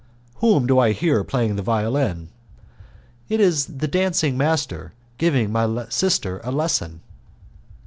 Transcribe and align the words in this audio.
"Whom 0.37 0.65
do 0.65 0.79
I 0.79 0.93
hear 0.93 1.23
playing 1.23 1.57
the 1.57 1.61
violin?" 1.61 2.29
"It's 3.29 3.65
the 3.65 3.87
dancing 3.87 4.35
master 4.35 4.93
giving 5.19 5.51
my 5.51 5.85
sister 5.89 6.41
a 6.43 6.49
lesson." 6.49 7.01